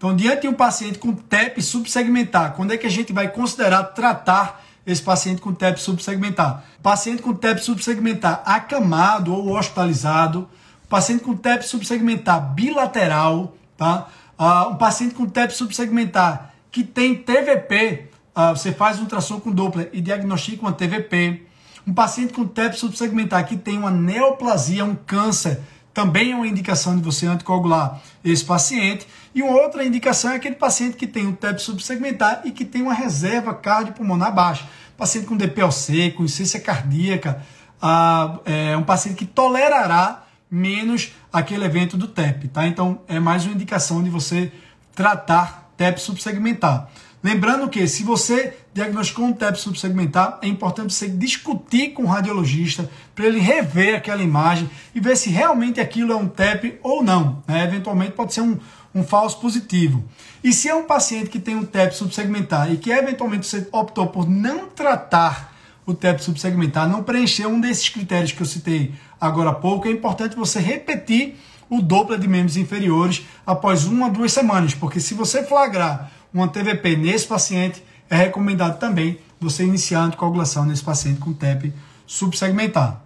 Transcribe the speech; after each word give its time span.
Então, 0.00 0.14
diante 0.14 0.42
de 0.42 0.48
um 0.48 0.54
paciente 0.54 0.96
com 0.96 1.12
TEP 1.12 1.60
subsegmentar, 1.60 2.54
quando 2.54 2.72
é 2.72 2.76
que 2.76 2.86
a 2.86 2.90
gente 2.90 3.12
vai 3.12 3.26
considerar 3.32 3.82
tratar 3.82 4.64
esse 4.86 5.02
paciente 5.02 5.40
com 5.40 5.52
TEP 5.52 5.76
subsegmentar? 5.80 6.62
Paciente 6.80 7.20
com 7.20 7.34
TEP 7.34 7.60
subsegmentar 7.60 8.40
acamado 8.44 9.34
ou 9.34 9.58
hospitalizado, 9.58 10.48
paciente 10.88 11.24
com 11.24 11.34
TEP 11.34 11.64
subsegmentar 11.64 12.54
bilateral, 12.54 13.56
tá? 13.76 14.06
Uh, 14.38 14.70
um 14.70 14.76
paciente 14.76 15.16
com 15.16 15.26
TEP 15.26 15.52
subsegmentar 15.52 16.54
que 16.70 16.84
tem 16.84 17.16
TVP, 17.16 18.04
uh, 18.04 18.08
ah, 18.36 18.50
você 18.52 18.70
faz 18.70 18.98
um 18.98 19.02
ultrassom 19.02 19.40
com 19.40 19.50
Doppler 19.50 19.90
e 19.92 20.00
diagnostica 20.00 20.62
uma 20.62 20.70
TVP. 20.70 21.42
Um 21.84 21.92
paciente 21.92 22.32
com 22.32 22.46
TEP 22.46 22.78
subsegmentar 22.78 23.48
que 23.48 23.56
tem 23.56 23.76
uma 23.76 23.90
neoplasia, 23.90 24.84
um 24.84 24.94
câncer, 24.94 25.60
também 25.98 26.30
é 26.30 26.36
uma 26.36 26.46
indicação 26.46 26.96
de 26.96 27.02
você 27.02 27.26
anticoagular 27.26 28.00
esse 28.24 28.44
paciente. 28.44 29.04
E 29.34 29.42
uma 29.42 29.60
outra 29.60 29.84
indicação 29.84 30.30
é 30.30 30.36
aquele 30.36 30.54
paciente 30.54 30.96
que 30.96 31.08
tem 31.08 31.26
um 31.26 31.32
TEP 31.32 31.60
subsegmentar 31.60 32.42
e 32.44 32.52
que 32.52 32.64
tem 32.64 32.82
uma 32.82 32.94
reserva 32.94 33.52
cardiopulmonar 33.52 34.32
baixa. 34.32 34.64
Paciente 34.96 35.26
com 35.26 35.36
DPLC, 35.36 36.12
com 36.12 36.22
insuficiência 36.22 36.60
cardíaca, 36.60 37.44
uh, 37.82 38.40
é 38.44 38.76
um 38.76 38.84
paciente 38.84 39.16
que 39.16 39.26
tolerará 39.26 40.24
menos 40.48 41.10
aquele 41.32 41.64
evento 41.64 41.96
do 41.96 42.06
TEP, 42.06 42.46
tá? 42.46 42.68
Então 42.68 43.00
é 43.08 43.18
mais 43.18 43.44
uma 43.44 43.54
indicação 43.54 44.00
de 44.00 44.08
você 44.08 44.52
tratar 44.94 45.72
TEP 45.76 46.00
subsegmentar. 46.00 46.88
Lembrando 47.22 47.68
que 47.68 47.86
se 47.88 48.04
você 48.04 48.56
diagnosticou 48.72 49.24
um 49.24 49.32
TEP 49.32 49.58
subsegmentar, 49.58 50.38
é 50.40 50.46
importante 50.46 50.94
você 50.94 51.08
discutir 51.08 51.88
com 51.88 52.04
o 52.04 52.06
radiologista 52.06 52.88
para 53.14 53.26
ele 53.26 53.40
rever 53.40 53.96
aquela 53.96 54.22
imagem 54.22 54.70
e 54.94 55.00
ver 55.00 55.16
se 55.16 55.28
realmente 55.28 55.80
aquilo 55.80 56.12
é 56.12 56.16
um 56.16 56.28
TEP 56.28 56.78
ou 56.82 57.02
não. 57.02 57.42
Né? 57.46 57.64
Eventualmente 57.64 58.12
pode 58.12 58.32
ser 58.32 58.42
um, 58.42 58.56
um 58.94 59.02
falso 59.02 59.40
positivo. 59.40 60.04
E 60.44 60.52
se 60.52 60.68
é 60.68 60.74
um 60.74 60.84
paciente 60.84 61.28
que 61.28 61.40
tem 61.40 61.56
um 61.56 61.64
TEP 61.64 61.92
subsegmentar 61.92 62.72
e 62.72 62.76
que 62.76 62.90
eventualmente 62.90 63.46
você 63.46 63.66
optou 63.72 64.06
por 64.06 64.28
não 64.28 64.68
tratar 64.68 65.52
o 65.84 65.94
TEP 65.94 66.22
subsegmentar, 66.22 66.88
não 66.88 67.02
preencher 67.02 67.46
um 67.46 67.60
desses 67.60 67.88
critérios 67.88 68.30
que 68.30 68.42
eu 68.42 68.46
citei 68.46 68.94
agora 69.20 69.50
há 69.50 69.54
pouco, 69.54 69.88
é 69.88 69.90
importante 69.90 70.36
você 70.36 70.60
repetir 70.60 71.36
o 71.68 71.82
Doppler 71.82 72.18
de 72.18 72.28
membros 72.28 72.56
inferiores 72.56 73.26
após 73.46 73.84
uma 73.84 74.06
ou 74.06 74.12
duas 74.12 74.32
semanas, 74.32 74.74
porque 74.74 75.00
se 75.00 75.14
você 75.14 75.42
flagrar 75.42 76.12
uma 76.32 76.48
TVP 76.48 76.96
nesse 76.96 77.26
paciente, 77.26 77.82
é 78.10 78.16
recomendado 78.16 78.78
também 78.78 79.18
você 79.40 79.64
iniciar 79.64 80.00
a 80.00 80.04
anticoagulação 80.04 80.64
nesse 80.64 80.82
paciente 80.82 81.20
com 81.20 81.32
TEP 81.32 81.72
subsegmentar. 82.06 83.02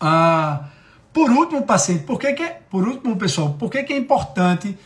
Ah, 0.00 0.68
por 1.12 1.30
último, 1.30 1.62
paciente, 1.62 2.04
por 2.04 2.18
que, 2.18 2.32
que 2.32 2.42
é, 2.42 2.60
por 2.70 2.86
último, 2.86 3.16
pessoal, 3.16 3.54
por 3.54 3.70
que, 3.70 3.82
que 3.82 3.92
é 3.92 3.96
importante, 3.96 4.76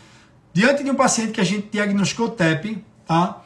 diante 0.53 0.83
de 0.83 0.91
um 0.91 0.94
paciente 0.94 1.33
que 1.33 1.41
a 1.41 1.44
gente 1.44 1.69
diagnosticou 1.70 2.30
TEP, 2.30 2.84
tá? 3.06 3.42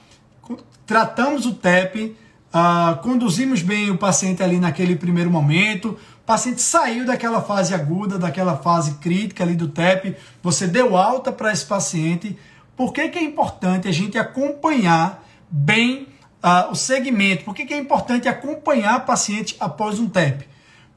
tratamos 0.86 1.46
o 1.46 1.54
TEP, 1.54 2.16
ah, 2.52 2.98
conduzimos 3.02 3.62
bem 3.62 3.90
o 3.90 3.96
paciente 3.96 4.42
ali 4.42 4.58
naquele 4.58 4.96
primeiro 4.96 5.30
momento, 5.30 5.90
o 5.90 6.26
paciente 6.26 6.60
saiu 6.60 7.06
daquela 7.06 7.40
fase 7.40 7.72
aguda, 7.72 8.18
daquela 8.18 8.56
fase 8.56 8.94
crítica 8.94 9.44
ali 9.44 9.54
do 9.54 9.68
TEP, 9.68 10.16
você 10.42 10.66
deu 10.66 10.96
alta 10.96 11.30
para 11.30 11.52
esse 11.52 11.64
paciente, 11.64 12.36
por 12.80 12.94
que, 12.94 13.10
que 13.10 13.18
é 13.18 13.22
importante 13.22 13.86
a 13.88 13.92
gente 13.92 14.16
acompanhar 14.16 15.22
bem 15.50 16.08
uh, 16.42 16.72
o 16.72 16.74
segmento? 16.74 17.44
Por 17.44 17.54
que, 17.54 17.66
que 17.66 17.74
é 17.74 17.76
importante 17.76 18.26
acompanhar 18.26 19.04
paciente 19.04 19.54
após 19.60 19.98
um 19.98 20.08
TEP? 20.08 20.48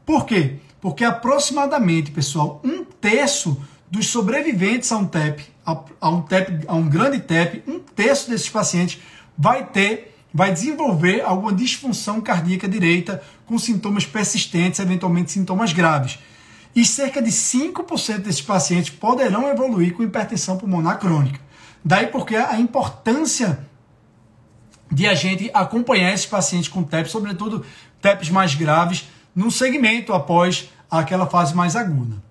Por 0.05 0.25
quê? 0.25 0.59
Porque 0.79 1.03
aproximadamente, 1.03 2.09
pessoal, 2.09 2.61
um 2.63 2.85
terço 2.85 3.61
dos 3.91 4.07
sobreviventes 4.07 4.93
a 4.93 4.97
um 4.97 5.05
TEP, 5.05 5.43
a, 5.65 5.83
a 5.99 6.09
um 6.09 6.21
TEP, 6.21 6.65
a 6.69 6.73
um 6.73 6.87
grande 6.87 7.19
TEP, 7.19 7.69
um 7.69 7.79
terço 7.79 8.29
desses 8.29 8.47
pacientes 8.47 9.01
vai 9.37 9.65
ter, 9.65 10.15
vai 10.33 10.53
desenvolver 10.53 11.19
alguma 11.19 11.51
disfunção 11.51 12.21
cardíaca 12.21 12.65
direita 12.65 13.21
com 13.45 13.59
sintomas 13.59 14.05
persistentes, 14.05 14.79
eventualmente 14.79 15.33
sintomas 15.33 15.73
graves. 15.73 16.17
E 16.73 16.85
cerca 16.85 17.21
de 17.21 17.29
5% 17.29 18.19
desses 18.19 18.41
pacientes 18.41 18.89
poderão 18.89 19.49
evoluir 19.49 19.93
com 19.93 20.01
hipertensão 20.01 20.57
pulmonar 20.57 20.97
crônica. 20.97 21.43
Daí 21.83 22.07
porque 22.07 22.35
a 22.35 22.57
importância 22.59 23.67
de 24.89 25.07
a 25.07 25.15
gente 25.15 25.49
acompanhar 25.53 26.13
esses 26.13 26.25
pacientes 26.25 26.69
com 26.69 26.83
TEP, 26.83 27.07
sobretudo 27.07 27.65
TEPs 28.01 28.29
mais 28.29 28.55
graves, 28.55 29.09
no 29.35 29.51
segmento 29.51 30.13
após 30.13 30.69
aquela 30.89 31.25
fase 31.25 31.55
mais 31.55 31.75
aguda. 31.75 32.23